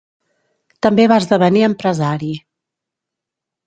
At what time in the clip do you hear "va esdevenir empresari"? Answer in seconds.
1.13-2.35